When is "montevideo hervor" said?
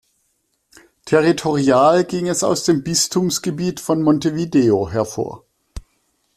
4.01-5.45